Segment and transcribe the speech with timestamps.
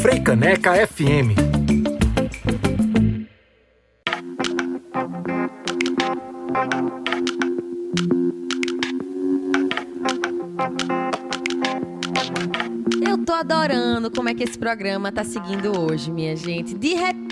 [0.00, 1.34] Freicaneca FM.
[13.06, 16.74] Eu tô adorando como é que esse programa tá seguindo hoje, minha gente.
[16.74, 17.23] De repente,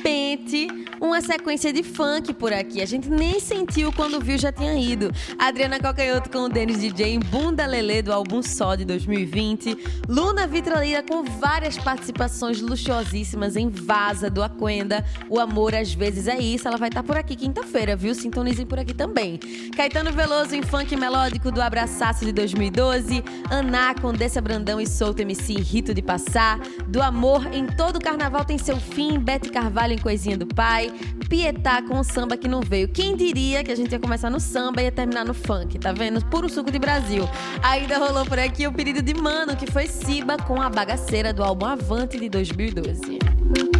[1.00, 2.80] uma sequência de funk por aqui.
[2.80, 5.10] A gente nem sentiu quando viu, já tinha ido.
[5.38, 9.76] Adriana Cocaioto com o Denis DJ em Bunda Lelê do álbum Só de 2020.
[10.08, 15.04] Luna Vitralira com várias participações luxuosíssimas em Vaza do Aquenda.
[15.28, 16.66] O amor às vezes é isso.
[16.66, 18.14] Ela vai estar tá por aqui quinta-feira, viu?
[18.14, 19.38] Sintonizem por aqui também.
[19.76, 23.22] Caetano Veloso em funk melódico do Abraçaço de 2012.
[23.50, 26.58] Aná com Dessa Brandão e Solto MC em Rito de Passar.
[26.88, 29.18] Do amor em todo carnaval tem seu fim.
[29.18, 30.92] Bete Carvalho em Coisinha do Pai.
[31.28, 32.88] Pietá com o samba que não veio.
[32.88, 35.92] Quem diria que a gente ia começar no samba e ia terminar no funk, tá
[35.92, 36.24] vendo?
[36.26, 37.28] Puro suco de Brasil.
[37.62, 41.42] Ainda rolou por aqui o pedido de Mano, que foi Siba com a bagaceira do
[41.42, 43.71] álbum Avante de 2012.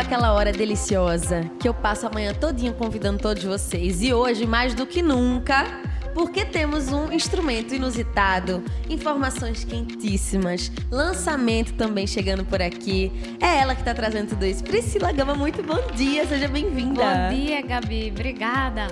[0.00, 4.02] Aquela hora deliciosa que eu passo a manhã todinha convidando todos vocês.
[4.02, 5.66] E hoje, mais do que nunca,
[6.14, 13.12] porque temos um instrumento inusitado, informações quentíssimas, lançamento também chegando por aqui.
[13.40, 14.64] É ela que está trazendo tudo isso.
[14.64, 17.02] Priscila Gama, muito bom dia, seja bem-vinda.
[17.02, 18.86] Bom dia, Gabi, obrigada.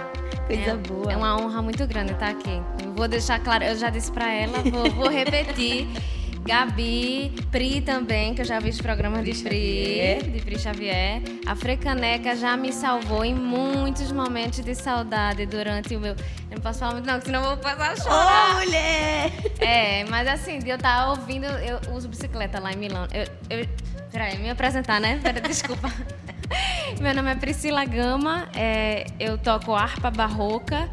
[0.46, 1.12] Coisa é, boa.
[1.12, 2.60] É uma honra muito grande estar aqui.
[2.94, 5.88] Vou deixar claro, eu já disse para ela, vou, vou repetir.
[6.44, 11.22] Gabi, Pri também, que eu já vi os programas de Pri, de Pri Xavier.
[11.46, 16.12] A Frecaneca já me salvou em muitos momentos de saudade durante o meu.
[16.12, 18.50] Eu não posso falar muito, não, senão eu vou passar a chorar.
[18.50, 19.32] Ô, mulher!
[19.60, 23.06] É, mas assim, eu tava ouvindo, eu uso bicicleta lá em Milão.
[23.12, 23.68] Eu, eu,
[24.10, 25.20] peraí, me apresentar, né?
[25.22, 25.92] Pera, desculpa.
[27.00, 30.88] Meu nome é Priscila Gama, é, eu toco harpa barroca.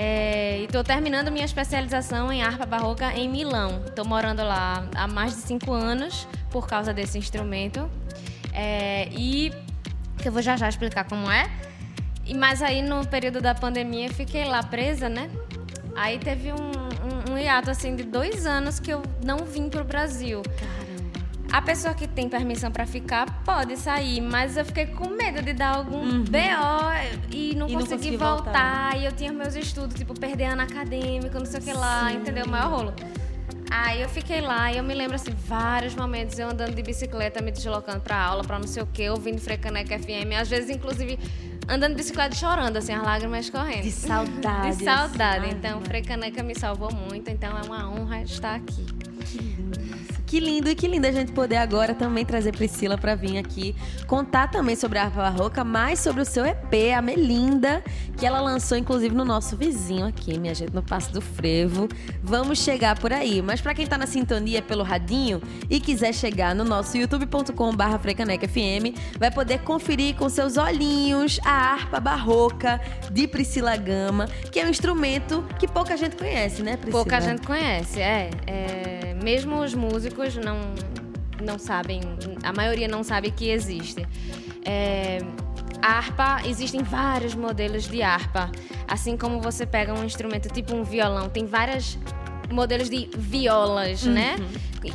[0.00, 3.82] É, Estou terminando minha especialização em harpa barroca em Milão.
[3.84, 7.90] Estou morando lá há mais de cinco anos por causa desse instrumento.
[8.52, 9.52] É, e
[10.18, 11.50] que eu vou já já explicar como é.
[12.24, 15.28] E mas aí no período da pandemia fiquei lá presa, né?
[15.96, 19.82] Aí teve um, um, um hiato assim de dois anos que eu não vim para
[19.82, 20.42] o Brasil.
[21.50, 25.54] A pessoa que tem permissão para ficar pode sair, mas eu fiquei com medo de
[25.54, 26.24] dar algum uhum.
[26.24, 28.44] BO e não, e conseguir não voltar.
[28.44, 28.98] voltar.
[28.98, 32.18] E eu tinha meus estudos, tipo, perder ano acadêmico, não sei o que lá, Sim.
[32.18, 32.44] entendeu?
[32.44, 32.94] O maior rolo.
[33.70, 37.42] Aí eu fiquei lá e eu me lembro assim, vários momentos eu andando de bicicleta,
[37.42, 41.18] me deslocando pra aula, pra não sei o quê, ouvindo Frecaneca FM, às vezes, inclusive,
[41.68, 43.82] andando de bicicleta chorando, assim, as lágrimas correndo.
[43.82, 44.76] De saudade.
[44.76, 45.50] De saudade.
[45.50, 48.86] Então, Frecaneca me salvou muito, então é uma honra estar aqui.
[50.28, 50.68] Que lindo.
[50.68, 53.74] E que lindo a gente poder agora também trazer Priscila para vir aqui
[54.06, 57.82] contar também sobre a harpa barroca, mais sobre o seu EP, a Melinda,
[58.16, 61.88] que ela lançou inclusive no nosso vizinho aqui, minha gente, no Passo do Frevo.
[62.22, 65.40] Vamos chegar por aí, mas para quem tá na sintonia pelo radinho
[65.70, 72.78] e quiser chegar no nosso youtube.com/frecanecfm, vai poder conferir com seus olhinhos a harpa barroca
[73.10, 77.02] de Priscila Gama, que é um instrumento que pouca gente conhece, né, Priscila?
[77.02, 78.28] Pouca gente conhece, é.
[78.46, 80.58] é mesmo os músicos não,
[81.42, 82.00] não sabem,
[82.42, 84.06] a maioria não sabe que existe.
[84.64, 85.18] É,
[85.82, 88.50] a harpa, existem vários modelos de harpa.
[88.88, 91.98] Assim como você pega um instrumento tipo um violão, tem vários
[92.50, 94.14] modelos de violas, uhum.
[94.14, 94.36] né?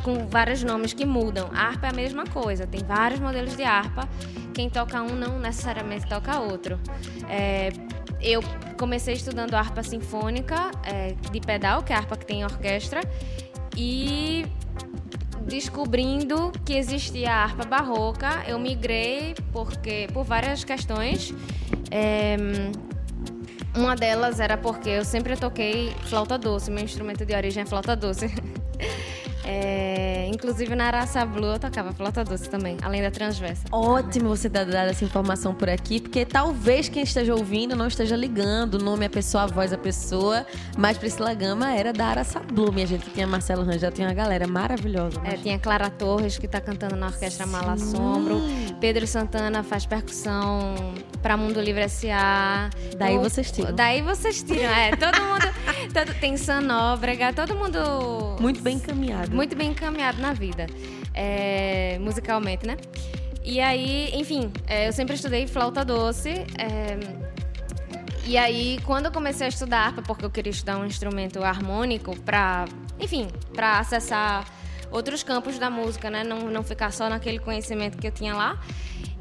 [0.02, 1.48] Com vários nomes que mudam.
[1.54, 4.08] A harpa é a mesma coisa, tem vários modelos de harpa.
[4.52, 6.80] Quem toca um não necessariamente toca outro.
[7.28, 7.68] É,
[8.20, 8.42] eu
[8.76, 13.00] comecei estudando harpa sinfônica é, de pedal, que é a harpa que tem orquestra,
[13.76, 14.46] e
[15.46, 21.34] descobrindo que existia a harpa barroca, eu migrei porque por várias questões.
[21.90, 22.36] É,
[23.76, 27.94] uma delas era porque eu sempre toquei flauta doce, meu instrumento de origem é flauta
[27.94, 28.26] doce.
[29.44, 33.64] É, inclusive na Araça Blue eu tocava flauta doce também, além da transversa.
[33.70, 38.16] Ótimo você ter dado essa informação por aqui, porque talvez quem esteja ouvindo não esteja
[38.16, 40.46] ligando o nome, a pessoa, a voz, a pessoa.
[40.76, 43.10] Mas Priscila Gama era da Araça Blue, minha gente.
[43.10, 45.20] Tinha Marcelo Rangel, tinha uma galera maravilhosa.
[45.24, 48.40] É, tinha Clara Torres, que tá cantando na Orquestra Mala Assombro.
[48.80, 50.74] Pedro Santana faz percussão
[51.22, 52.70] pra Mundo Livre S.A.
[52.96, 53.74] Daí vocês tiram.
[53.74, 54.90] Daí vocês tiram, é.
[54.96, 55.44] Todo mundo.
[55.92, 58.36] todo, tem Sanóbrega, todo mundo.
[58.40, 60.66] Muito bem encaminhado muito bem encaminhado na vida,
[61.12, 62.76] é, musicalmente, né?
[63.42, 66.30] E aí, enfim, é, eu sempre estudei flauta doce.
[66.58, 66.98] É,
[68.26, 72.18] e aí, quando eu comecei a estudar harpa, porque eu queria estudar um instrumento harmônico
[72.20, 72.64] para,
[72.98, 74.46] enfim, para acessar
[74.90, 76.24] outros campos da música, né?
[76.24, 78.60] Não, não ficar só naquele conhecimento que eu tinha lá.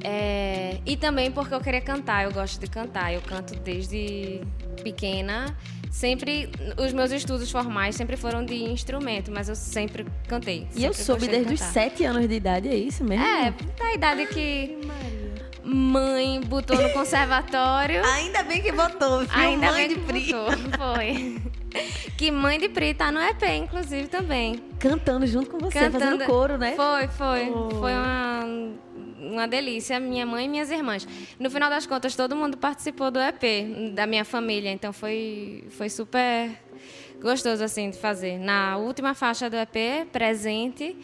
[0.04, 3.13] É, e também porque eu queria cantar, eu gosto de cantar.
[3.13, 4.42] Eu canto desde
[4.83, 5.56] pequena.
[5.89, 10.62] Sempre, os meus estudos formais sempre foram de instrumento, mas eu sempre cantei.
[10.62, 13.24] Sempre e eu soube desde de os sete anos de idade, é isso mesmo?
[13.24, 14.80] É, da idade que
[15.63, 18.04] mãe botou no conservatório.
[18.15, 19.30] Ainda bem que botou, viu?
[19.31, 20.33] Ainda mãe bem de que Pri.
[20.33, 21.42] botou, foi.
[22.15, 24.63] Que mãe de Pri tá no EP, inclusive, também.
[24.80, 26.75] Cantando junto com você, fazendo coro, né?
[26.75, 27.51] Foi, foi.
[27.80, 28.44] Foi uma,
[29.19, 31.07] uma delícia, minha mãe e minhas irmãs.
[31.39, 35.89] No final das contas, todo mundo participou do EP, da minha família, então foi, foi
[35.89, 36.51] super
[37.19, 38.38] gostoso, assim, de fazer.
[38.38, 40.95] Na última faixa do EP, Presente,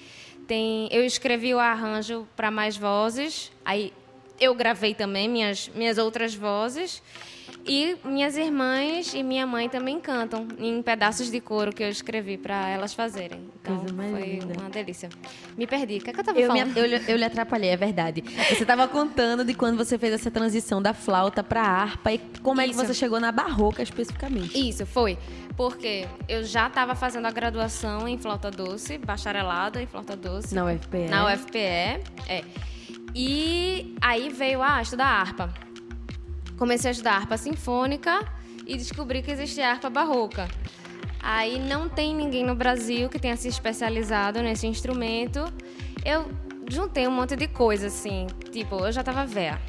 [0.47, 3.91] tem, eu escrevi o arranjo para mais vozes, aí
[4.39, 7.01] eu gravei também minhas, minhas outras vozes.
[7.65, 12.37] E minhas irmãs e minha mãe também cantam em pedaços de couro que eu escrevi
[12.37, 13.41] para elas fazerem.
[13.61, 14.59] Então Coisa mais foi linda.
[14.59, 15.09] uma delícia.
[15.57, 15.97] Me perdi.
[15.97, 16.77] O que, é que eu tava Eu, me, falando?
[16.77, 18.21] eu, lhe- eu lhe atrapalhei, é verdade.
[18.21, 22.61] Você estava contando de quando você fez essa transição da flauta para harpa e como
[22.61, 22.85] é que Isso.
[22.85, 24.57] você chegou na barroca especificamente.
[24.69, 25.17] Isso, foi.
[25.57, 30.55] Porque eu já estava fazendo a graduação em flauta doce, bacharelado em flauta doce.
[30.55, 31.07] Na UFPE.
[31.09, 32.43] Na UFPE, é.
[33.15, 35.53] E aí veio, ah, estudar harpa.
[36.57, 38.25] Comecei a estudar harpa sinfônica
[38.65, 40.47] e descobri que existia harpa barroca.
[41.21, 45.45] Aí não tem ninguém no Brasil que tenha se especializado nesse instrumento.
[46.05, 46.29] Eu
[46.69, 48.27] juntei um monte de coisa, assim.
[48.51, 49.59] Tipo, eu já tava velha.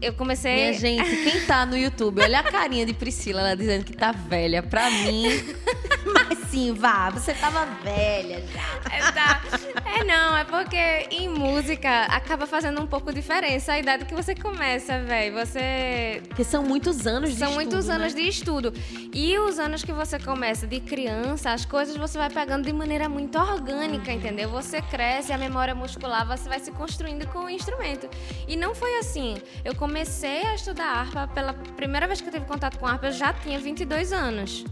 [0.00, 0.54] Eu comecei.
[0.54, 4.12] Minha gente, quem tá no YouTube, olha a carinha de Priscila, ela dizendo que tá
[4.12, 4.62] velha.
[4.62, 5.24] Pra mim.
[6.06, 8.94] Mas sim, vá, você tava velha já.
[8.94, 9.42] É, tá.
[9.84, 10.76] É, não, é porque
[11.10, 15.34] em música acaba fazendo um pouco diferença a idade que você começa, velho.
[15.34, 16.22] Você.
[16.28, 18.20] Porque são muitos anos de São estudo, muitos anos né?
[18.20, 18.74] de estudo.
[19.12, 23.08] E os anos que você começa de criança, as coisas você vai pegando de maneira
[23.08, 24.50] muito orgânica, entendeu?
[24.50, 28.08] Você cresce, a memória muscular, você vai se construindo com o instrumento.
[28.46, 29.36] E não foi assim.
[29.64, 33.12] Eu comecei a estudar harpa, pela primeira vez que eu tive contato com harpa, eu
[33.12, 34.64] já tinha 22 anos.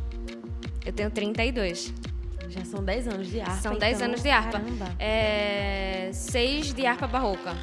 [0.84, 1.92] Eu tenho 32.
[2.48, 3.56] Já são 10 anos de harpa.
[3.56, 4.60] São 10 então, anos de harpa.
[4.60, 4.94] Caramba.
[4.98, 7.56] É, seis de harpa barroca.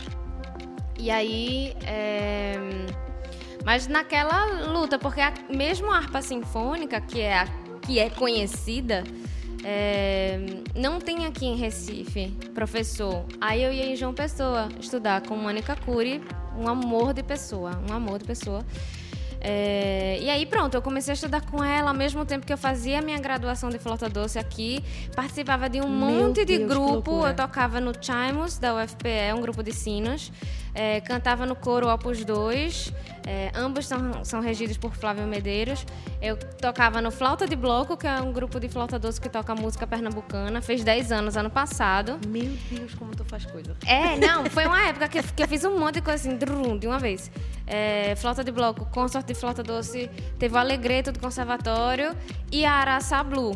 [0.98, 1.76] E aí.
[1.86, 2.56] é,
[3.64, 7.48] mas naquela luta, porque a, mesmo a harpa sinfônica, que é, a,
[7.82, 9.04] que é conhecida,
[9.64, 10.40] é,
[10.76, 13.26] não tem aqui em Recife professor.
[13.40, 16.22] Aí eu ia em João Pessoa estudar com Mônica Cury,
[16.58, 18.66] um amor de pessoa, um amor de pessoa.
[19.44, 22.58] É, e aí pronto, eu comecei a estudar com ela ao mesmo tempo que eu
[22.58, 24.84] fazia a minha graduação de flauta doce aqui,
[25.16, 29.42] participava de um Meu monte de Deus, grupo, eu tocava no Chimos da UFPE, um
[29.42, 30.32] grupo de sinos,
[30.74, 32.94] é, cantava no coro Opus 2,
[33.28, 35.86] é, ambos são, são regidos por Flávio Medeiros.
[36.22, 39.54] Eu tocava no Flauta de Bloco, que é um grupo de flauta doce que toca
[39.56, 42.20] música pernambucana, fez 10 anos ano passado.
[42.28, 43.76] Meu Deus, como tu faz coisa.
[43.86, 46.38] É, não, foi uma época que, eu- que eu fiz um monte de coisa assim,
[46.38, 47.30] drum, de uma vez.
[47.68, 50.10] É, flauta de bloco, consort de flauta doce,
[50.40, 52.16] teve o Alegreto do Conservatório
[52.52, 53.52] e a Araçá Blue.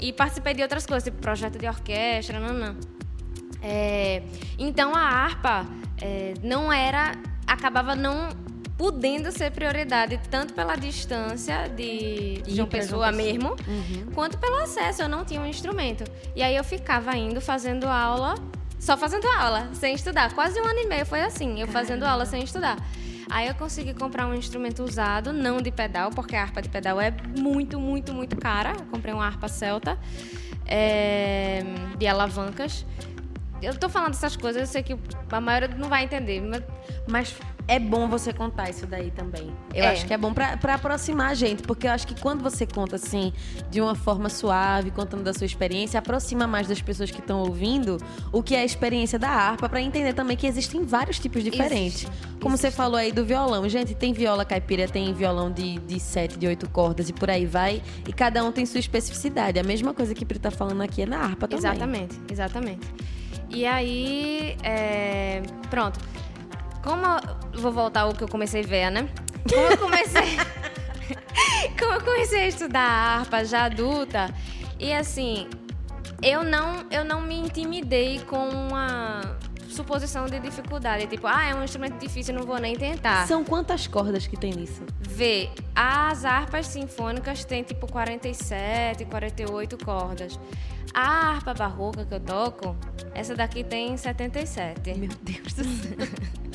[0.00, 2.76] E participei de outras coisas, tipo projeto de orquestra, nanã.
[3.62, 4.22] É,
[4.58, 5.66] então a harpa
[6.00, 7.12] é, não era,
[7.46, 8.28] acabava não
[8.76, 13.12] podendo ser prioridade tanto pela distância de João Pessoa Pessoa.
[13.12, 13.56] mesmo,
[14.14, 15.02] quanto pelo acesso.
[15.02, 16.04] Eu não tinha um instrumento.
[16.36, 18.36] E aí eu ficava indo fazendo aula,
[18.78, 20.32] só fazendo aula, sem estudar.
[20.32, 22.76] Quase um ano e meio foi assim, eu fazendo aula sem estudar.
[23.30, 27.00] Aí eu consegui comprar um instrumento usado, não de pedal, porque a harpa de pedal
[27.00, 28.72] é muito, muito, muito cara.
[28.78, 29.98] Eu comprei uma harpa celta
[30.64, 31.62] é,
[31.98, 32.86] de alavancas.
[33.62, 34.96] Eu tô falando essas coisas, eu sei que
[35.30, 36.62] a maioria não vai entender, mas
[37.10, 37.34] Mas
[37.66, 39.50] é bom você contar isso daí também.
[39.74, 39.88] Eu É.
[39.92, 42.96] acho que é bom pra aproximar a gente, porque eu acho que quando você conta
[42.96, 43.32] assim,
[43.70, 47.96] de uma forma suave, contando da sua experiência, aproxima mais das pessoas que estão ouvindo
[48.30, 52.04] o que é a experiência da harpa, pra entender também que existem vários tipos diferentes.
[52.04, 53.66] Existe, Como você falou aí do violão.
[53.68, 57.46] Gente, tem viola caipira, tem violão de, de sete, de oito cordas e por aí
[57.46, 57.82] vai.
[58.06, 59.58] E cada um tem sua especificidade.
[59.58, 61.58] A mesma coisa que Pri tá falando aqui é na harpa também.
[61.70, 62.86] Exatamente, exatamente.
[63.50, 65.98] E aí, é, pronto.
[66.82, 69.08] Como eu- vou voltar ao que eu comecei a ver, né?
[69.48, 70.36] Como eu comecei,
[71.78, 72.80] como eu comecei a estudar
[73.20, 74.32] harpa já adulta
[74.78, 75.48] e assim,
[76.22, 79.20] eu não eu não me intimidei com uma
[79.68, 83.26] suposição de dificuldade, tipo, ah, é um instrumento difícil, não vou nem tentar.
[83.26, 84.82] São quantas cordas que tem nisso?
[85.00, 90.38] Vê, as harpas sinfônicas têm tipo 47, 48 cordas.
[90.94, 92.76] A harpa barroca que eu toco,
[93.14, 94.94] essa daqui tem 77.
[94.94, 96.38] Meu Deus do céu.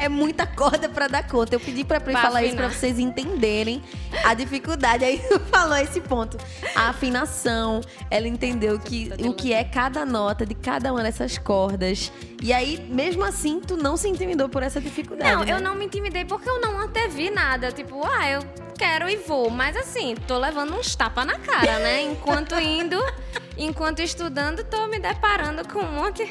[0.00, 1.54] é muita corda para dar conta.
[1.54, 3.82] Eu pedi para Pri falar isso para vocês entenderem
[4.24, 5.04] a dificuldade.
[5.04, 5.20] Aí
[5.52, 6.38] falou esse ponto.
[6.74, 12.10] A afinação, ela entendeu que o que é cada nota de cada uma dessas cordas.
[12.42, 15.30] E aí, mesmo assim, tu não se intimidou por essa dificuldade.
[15.30, 15.52] Não, né?
[15.52, 17.70] eu não me intimidei porque eu não antevi nada.
[17.70, 18.42] Tipo, ah, eu
[18.78, 19.50] quero e vou.
[19.50, 22.02] Mas assim, tô levando uns tapas na cara, né?
[22.02, 22.96] Enquanto indo,
[23.58, 26.24] enquanto estudando, tô me deparando com um monte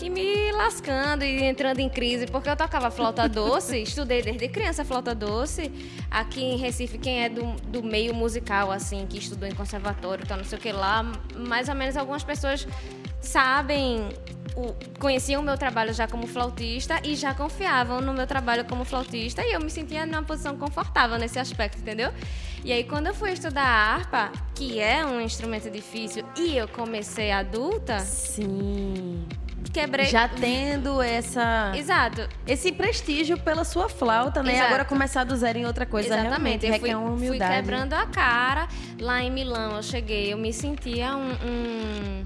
[0.00, 4.84] e me lascando e entrando em crise, porque eu tocava flauta doce, estudei desde criança
[4.84, 5.70] flauta doce.
[6.10, 10.36] Aqui em Recife, quem é do, do meio musical, assim, que estudou em conservatório, então
[10.36, 11.02] não sei o que lá,
[11.36, 12.66] mais ou menos algumas pessoas
[13.20, 14.08] sabem
[14.56, 18.84] o, conheciam o meu trabalho já como flautista e já confiavam no meu trabalho como
[18.84, 22.12] flautista e eu me sentia numa posição confortável nesse aspecto, entendeu?
[22.64, 27.30] E aí quando eu fui estudar harpa, que é um instrumento difícil, e eu comecei
[27.30, 29.24] adulta, sim
[29.70, 30.06] quebrei.
[30.06, 31.72] Já tendo essa.
[31.74, 32.28] Exato.
[32.46, 34.54] Esse prestígio pela sua flauta, né?
[34.54, 34.66] Exato.
[34.66, 36.18] Agora começar do zero em outra coisa.
[36.18, 36.66] Exatamente.
[36.66, 38.68] Eu fui, uma fui quebrando a cara.
[39.00, 42.24] Lá em Milão eu cheguei, eu me sentia um, um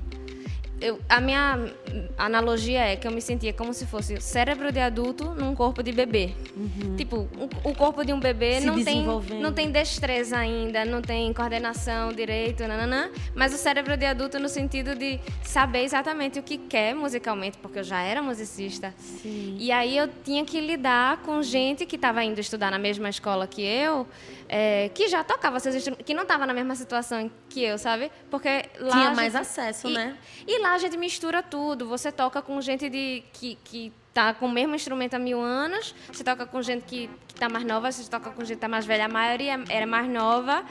[0.80, 1.72] eu, a minha
[2.18, 5.82] analogia é que eu me sentia como se fosse o cérebro de adulto num corpo
[5.82, 6.32] de bebê.
[6.54, 6.96] Uhum.
[6.96, 7.28] Tipo,
[7.64, 9.04] o, o, corpo de um bebê não tem,
[9.40, 14.48] não tem destreza ainda, não tem coordenação direito, nananã, mas o cérebro de adulto no
[14.48, 18.94] sentido de saber exatamente o que quer musicalmente, porque eu já era musicista.
[18.98, 19.56] Sim.
[19.58, 23.46] E aí eu tinha que lidar com gente que estava indo estudar na mesma escola
[23.46, 24.06] que eu,
[24.48, 28.10] é, que já tocava seus instrumentos, que não estava na mesma situação que eu, sabe?
[28.30, 28.90] Porque lá.
[28.90, 30.16] Tinha mais gente, acesso, e, né?
[30.46, 31.86] E lá a gente mistura tudo.
[31.88, 35.94] Você toca com gente de, que, que tá com o mesmo instrumento há mil anos,
[36.10, 38.86] você toca com gente que, está mais nova, você toca com gente que tá mais
[38.86, 39.04] velha.
[39.04, 40.64] A maioria era mais nova.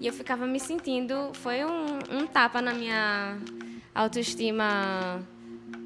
[0.00, 1.32] E eu ficava me sentindo.
[1.34, 3.38] Foi um, um tapa na minha
[3.94, 5.20] autoestima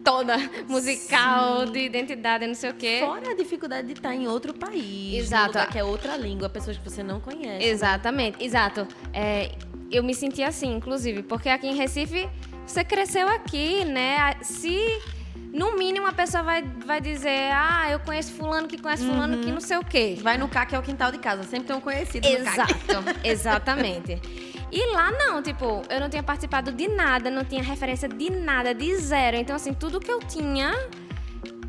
[0.07, 0.37] toda
[0.69, 1.73] musical, Sim.
[1.73, 2.99] de identidade, não sei o quê.
[3.01, 5.25] Fora a dificuldade de estar em outro país.
[5.25, 5.59] Exato.
[5.73, 7.67] que é outra língua, pessoas que você não conhece.
[7.67, 8.45] Exatamente, né?
[8.45, 8.87] exato.
[9.13, 9.51] É,
[9.91, 12.29] eu me senti assim, inclusive, porque aqui em Recife,
[12.65, 14.37] você cresceu aqui, né?
[14.43, 14.79] Se
[15.53, 19.43] no mínimo a pessoa vai, vai dizer, ah, eu conheço fulano que conhece fulano uhum.
[19.43, 20.17] que não sei o quê.
[20.23, 24.21] Vai no CAC, que é o quintal de casa, sempre tem um conhecido Exato, exatamente.
[24.71, 28.75] E lá não, tipo, eu não tinha participado de nada, não tinha referência de nada,
[28.75, 29.37] de zero.
[29.37, 30.73] Então, assim, tudo que eu tinha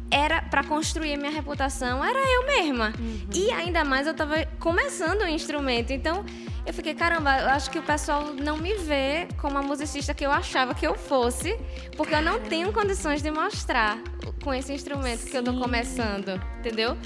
[0.10, 2.94] era para construir a minha reputação era eu mesma.
[2.98, 3.27] Uhum.
[3.34, 5.92] E ainda mais eu tava começando o instrumento.
[5.92, 6.25] Então,
[6.66, 10.25] eu fiquei, caramba, eu acho que o pessoal não me vê como a musicista que
[10.25, 11.58] eu achava que eu fosse,
[11.96, 13.98] porque eu não tenho condições de mostrar
[14.44, 15.30] com esse instrumento Sim.
[15.30, 16.98] que eu tô começando, entendeu?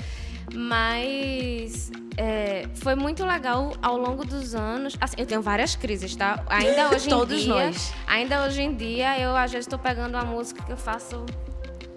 [0.53, 4.95] Mas é, foi muito legal ao longo dos anos.
[5.00, 6.43] Assim, eu tenho várias crises, tá?
[6.48, 7.53] Ainda hoje em Todos dia.
[7.53, 7.93] Nós.
[8.07, 11.25] Ainda hoje em dia, eu às vezes estou pegando uma música que eu faço.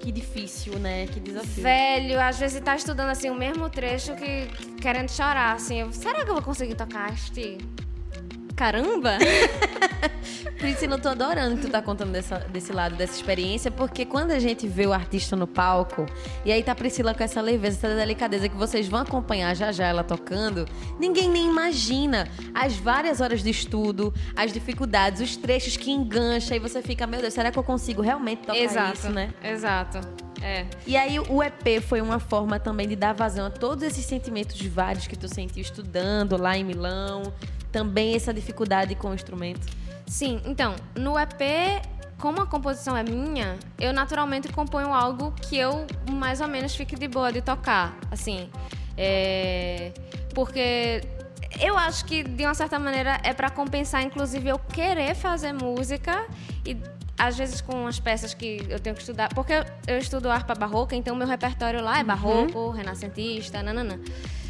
[0.01, 1.07] Que difícil, né?
[1.07, 1.63] Que desafio.
[1.63, 4.49] Velho, às vezes tá estudando assim o mesmo trecho que
[4.81, 5.81] querendo chorar, assim.
[5.81, 7.59] Eu, será que eu vou conseguir tocar este
[8.57, 9.19] Caramba!
[10.59, 14.31] Priscila, eu tô adorando que tu tá contando dessa, desse lado, dessa experiência, porque quando
[14.31, 16.07] a gente vê o artista no palco,
[16.45, 19.73] e aí tá a Priscila com essa leveza, essa delicadeza que vocês vão acompanhar já
[19.73, 20.67] já ela tocando,
[20.99, 26.59] ninguém nem imagina as várias horas de estudo, as dificuldades, os trechos que engancha, e
[26.59, 28.99] você fica, meu Deus, será que eu consigo realmente tocar Exato.
[28.99, 29.35] isso, né?
[29.43, 30.01] Exato.
[30.43, 30.67] É.
[30.87, 34.61] E aí o EP foi uma forma também de dar vazão a todos esses sentimentos
[34.67, 37.33] vários que tu sentiu estudando lá em Milão,
[37.73, 39.67] também essa dificuldade com o instrumento?
[40.07, 41.83] Sim, então, no EP,
[42.19, 46.97] como a composição é minha, eu naturalmente componho algo que eu mais ou menos fique
[46.97, 48.49] de boa de tocar, assim.
[48.97, 49.93] É...
[50.35, 51.03] Porque
[51.61, 56.27] eu acho que de uma certa maneira é para compensar inclusive eu querer fazer música
[56.67, 56.77] e
[57.17, 59.53] às vezes com as peças que eu tenho que estudar, porque
[59.87, 62.07] eu, estudo harpa barroca, então meu repertório lá é uhum.
[62.07, 62.71] barroco, uhum.
[62.71, 63.99] renascentista, nananã.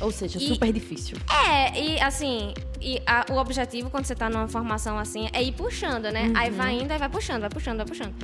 [0.00, 1.18] Ou seja, e, super difícil.
[1.46, 5.52] É, e assim, e a, o objetivo quando você tá numa formação assim é ir
[5.52, 6.24] puxando, né?
[6.24, 6.32] Uhum.
[6.36, 8.14] Aí vai indo, aí vai puxando, vai puxando, vai puxando.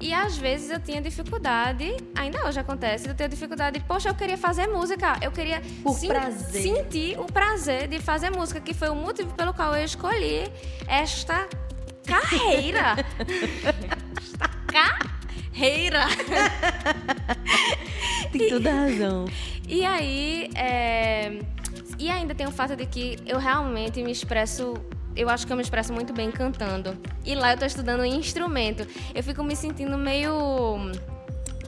[0.00, 4.38] E às vezes eu tinha dificuldade, ainda hoje acontece, eu tenho dificuldade, poxa, eu queria
[4.38, 5.60] fazer música, eu queria
[6.06, 6.62] prazer.
[6.62, 10.50] sentir o prazer de fazer música, que foi o motivo pelo qual eu escolhi
[10.86, 11.48] esta
[12.06, 12.96] Carreira!
[14.66, 16.06] Carreira!
[18.30, 19.24] tem toda a razão.
[19.66, 21.38] E aí, é...
[21.98, 24.74] e ainda tem o fato de que eu realmente me expresso
[25.16, 26.96] eu acho que eu me expresso muito bem cantando.
[27.24, 28.84] E lá eu tô estudando instrumento.
[29.14, 30.90] Eu fico me sentindo meio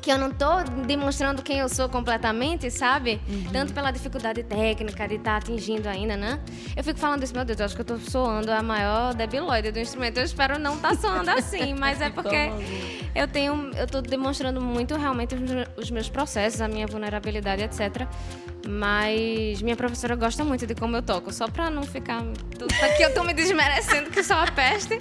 [0.06, 3.20] que eu não tô demonstrando quem eu sou completamente, sabe?
[3.28, 3.50] Uhum.
[3.52, 6.38] Tanto pela dificuldade técnica de estar tá atingindo ainda, né?
[6.76, 9.72] Eu fico falando isso, meu Deus, eu acho que eu tô soando a maior debilóide
[9.72, 10.18] do instrumento.
[10.18, 12.50] Eu espero não estar tá soando assim, mas é porque
[13.16, 15.34] eu tenho, eu tô demonstrando muito realmente
[15.76, 18.06] os meus processos, a minha vulnerabilidade, etc.
[18.68, 22.22] Mas minha professora gosta muito de como eu toco, só pra não ficar.
[22.82, 24.98] Aqui eu tô me desmerecendo que sou a peste.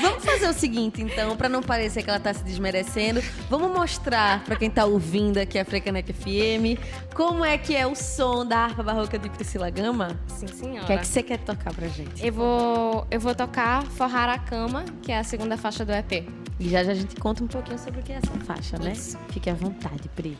[0.00, 3.22] Vamos fazer o seguinte, então, pra não parecer que ela tá se desmerecendo.
[3.50, 6.78] Vamos mostrar pra quem tá ouvindo aqui a Frecanec FM
[7.14, 10.18] como é que é o som da harpa barroca de Priscila Gama.
[10.28, 10.82] Sim, senhora.
[10.84, 12.24] O que é que você quer tocar pra gente?
[12.24, 16.28] Eu vou, eu vou tocar Forrar a Cama, que é a segunda faixa do EP.
[16.60, 18.92] E já já a gente conta um pouquinho sobre o que é essa faixa, né?
[18.92, 19.18] Isso.
[19.30, 20.36] Fique à vontade, Pri.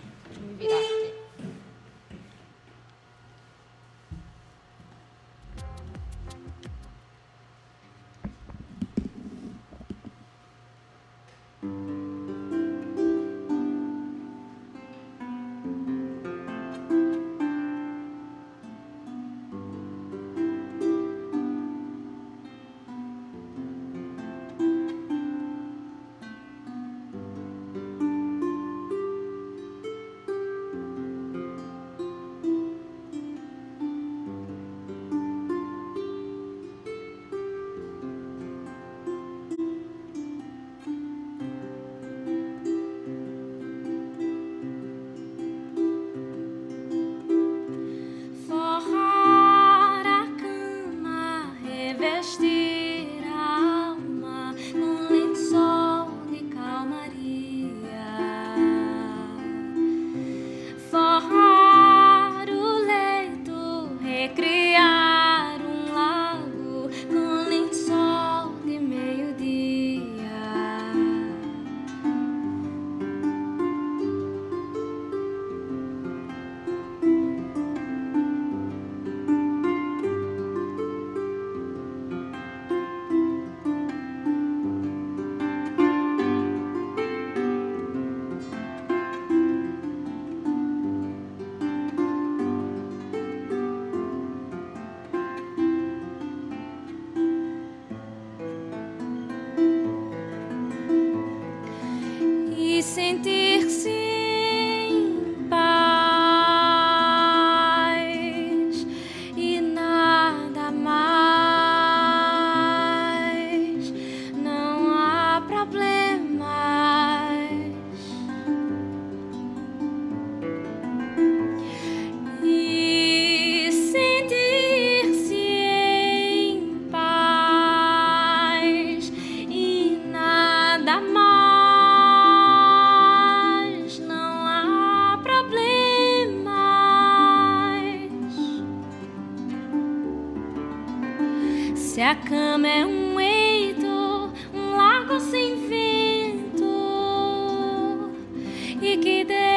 [149.01, 149.48] きで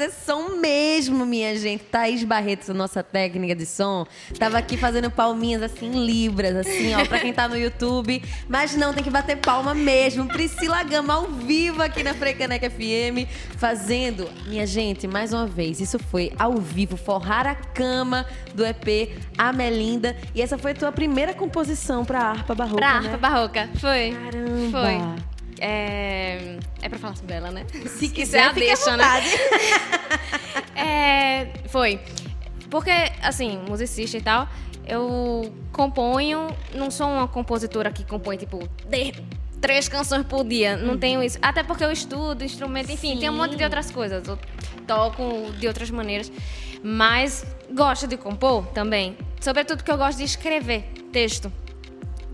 [0.00, 1.84] fazer som mesmo, minha gente.
[1.84, 4.06] Thaís Barreto, nossa técnica de som,
[4.38, 8.22] tava aqui fazendo palminhas assim, libras, assim, ó, pra quem tá no YouTube.
[8.48, 10.26] Mas não, tem que bater palma mesmo.
[10.26, 15.98] Priscila Gama ao vivo aqui na Frecaneca FM, fazendo, minha gente, mais uma vez, isso
[15.98, 20.16] foi ao vivo, forrar a cama do EP Amelinda.
[20.34, 22.76] E essa foi a tua primeira composição pra harpa barroca.
[22.76, 23.08] Pra né?
[23.08, 23.68] harpa barroca.
[23.78, 24.16] Foi.
[24.24, 24.80] Caramba!
[24.80, 25.29] Foi.
[25.60, 27.66] É, é pra falar sobre ela, né?
[27.86, 29.04] Se quiser, à deixa, né?
[30.74, 32.00] É, foi.
[32.70, 32.90] Porque,
[33.22, 34.48] assim, musicista e tal,
[34.86, 39.12] eu componho, não sou uma compositora que compõe, tipo, de-
[39.60, 40.76] três canções por dia.
[40.76, 41.38] Não tenho isso.
[41.42, 43.64] Até porque eu estudo instrumento, enfim, tem um monte de Sim.
[43.64, 44.26] outras coisas.
[44.26, 44.38] Eu
[44.86, 46.32] toco de outras maneiras.
[46.82, 47.44] Mas
[47.74, 49.18] gosto de compor também.
[49.40, 51.52] Sobretudo porque eu gosto de escrever texto.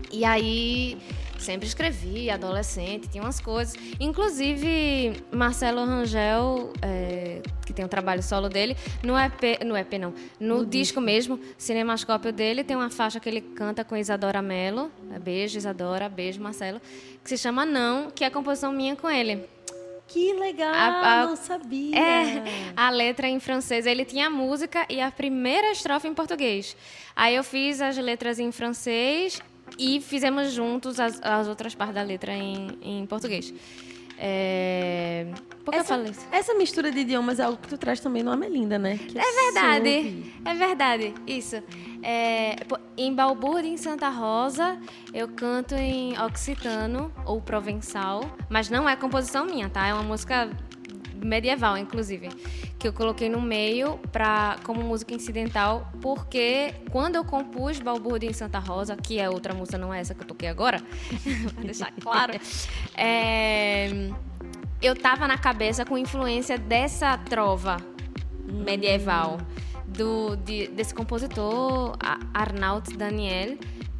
[0.09, 0.97] E aí,
[1.39, 3.75] sempre escrevi, adolescente, tinha umas coisas.
[3.99, 10.13] Inclusive, Marcelo Rangel, é, que tem um trabalho solo dele, no EP, no EP não,
[10.39, 15.19] no, disco, mesmo, Cinemascópio dele, tem uma faixa que ele canta com Isadora Mello, é,
[15.19, 16.81] beijo Isadora, beijo Marcelo,
[17.23, 19.45] que se chama Não, que é a composição minha com ele.
[20.07, 21.97] Que legal, A- a- não sabia.
[21.99, 22.43] É,
[22.77, 23.85] a letra em francês.
[23.85, 26.77] Ele tinha a música e a primeira estrofe em português.
[27.13, 29.41] Aí eu fiz as letras em francês
[29.77, 33.53] e fizemos juntos as, as outras partes da letra em, em português.
[34.19, 35.27] É...
[35.63, 36.25] Por que eu essa, falei isso?
[36.31, 38.97] essa mistura de idiomas é algo que tu traz também no Amelinda, né?
[38.97, 40.33] Que eu É verdade, soube.
[40.45, 41.55] é verdade, isso.
[42.01, 42.55] É,
[42.97, 44.79] em Balbúrdia, em Santa Rosa,
[45.13, 49.85] eu canto em occitano ou provençal, mas não é composição minha, tá?
[49.85, 50.49] É uma música
[51.23, 52.29] medieval, inclusive,
[52.79, 58.33] que eu coloquei no meio pra, como música incidental, porque quando eu compus Balbúrdia em
[58.33, 60.79] Santa Rosa, que é outra música, não é essa que eu toquei agora,
[61.55, 62.33] pra deixar claro,
[62.95, 64.09] é,
[64.81, 67.77] eu tava na cabeça com influência dessa trova
[68.45, 69.37] medieval
[69.87, 71.97] do, de- desse compositor
[72.33, 73.57] Arnaut Daniel,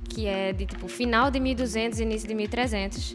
[0.10, 3.14] que é de tipo final de 1200 início de 1300.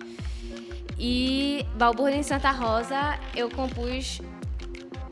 [1.04, 4.20] E Balbúrdia em Santa Rosa eu compus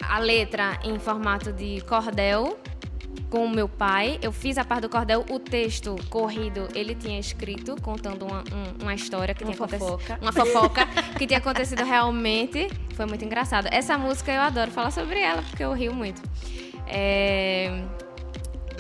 [0.09, 2.57] a letra em formato de cordel
[3.29, 4.17] com o meu pai.
[4.23, 8.83] Eu fiz a parte do cordel, o texto corrido ele tinha escrito contando uma, um-
[8.83, 10.19] uma história que Uma tinha acontecido, fofoca.
[10.23, 10.87] uma fofoca
[11.19, 12.69] que tinha acontecido realmente.
[12.95, 13.67] Foi muito engraçado.
[13.73, 16.23] Essa música eu adoro falar sobre ela porque eu rio muito.
[16.87, 17.83] É,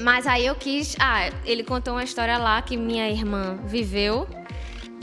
[0.00, 0.96] Mas aí eu quis.
[1.00, 4.26] Ah, ele contou uma história lá que minha irmã viveu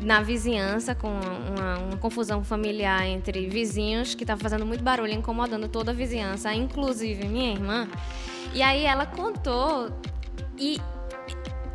[0.03, 5.67] na vizinhança com uma, uma confusão familiar entre vizinhos que estava fazendo muito barulho, incomodando
[5.67, 7.87] toda a vizinhança, inclusive minha irmã.
[8.53, 9.89] E aí ela contou
[10.57, 10.79] e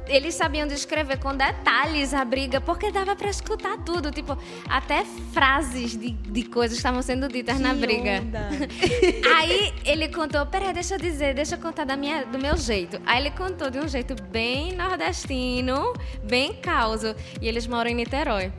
[0.06, 4.36] eles sabiam descrever com detalhes a briga, porque dava pra escutar tudo, tipo,
[4.68, 8.20] até frases de, de coisas que estavam sendo ditas na Que briga.
[8.20, 8.48] onda.
[9.36, 13.00] Aí ele contou, peraí, deixa eu dizer, deixa eu contar da minha, do meu jeito.
[13.06, 15.92] Aí ele contou de um jeito bem nordestino,
[16.24, 17.14] bem causo.
[17.40, 18.52] E eles moram em Niterói.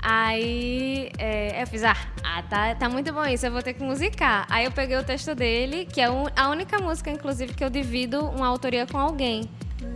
[0.00, 3.82] Aí é, eu fiz, ah, ah, tá, tá muito bom isso, eu vou ter que
[3.82, 4.46] musicar.
[4.48, 7.70] Aí eu peguei o texto dele, que é um- a única música, inclusive, que eu
[7.70, 9.48] divido uma autoria com alguém.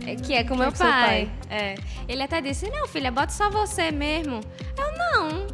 [0.05, 1.31] É, Que é com que meu é seu pai.
[1.49, 1.75] É.
[2.07, 4.39] Ele até disse, não, filha, bota só você mesmo.
[4.77, 5.47] Eu, não.